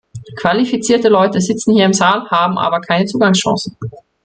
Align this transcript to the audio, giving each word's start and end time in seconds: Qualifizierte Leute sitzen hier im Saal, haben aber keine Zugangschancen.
Qualifizierte 0.35 1.09
Leute 1.09 1.39
sitzen 1.39 1.75
hier 1.75 1.85
im 1.85 1.93
Saal, 1.93 2.27
haben 2.31 2.57
aber 2.57 2.81
keine 2.81 3.05
Zugangschancen. 3.05 3.77